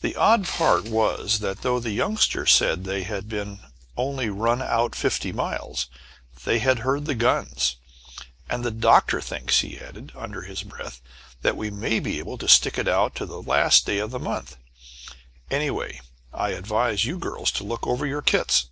[0.00, 3.58] The odd part was, that though the Youngster said that they had
[3.98, 5.88] only run out fifty miles,
[6.44, 7.76] they had heard the guns,
[8.48, 11.02] and "the Doctor thinks," he added, under his breath,
[11.42, 14.18] "that we may be able to stick it out to the last day of the
[14.18, 14.56] month.
[15.50, 16.00] Anyway,
[16.32, 18.68] I advise you girls to look over your kits.